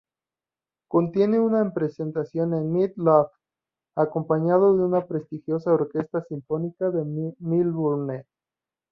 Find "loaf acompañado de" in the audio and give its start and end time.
2.95-4.89